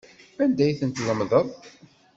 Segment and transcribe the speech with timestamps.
[0.43, 1.47] Anda ay tent-tlemdeḍ?